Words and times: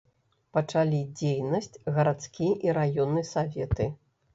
Пачалі 0.57 1.01
дзейнасць 1.21 1.79
гарадскі 2.01 2.51
і 2.69 2.79
раённы 2.83 3.29
саветы. 3.39 3.93